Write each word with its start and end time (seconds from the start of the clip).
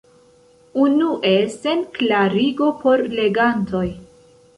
Unue 0.85 1.33
sen 1.55 1.83
klarigo 1.97 2.71
por 2.79 3.05
legantoj. 3.21 3.83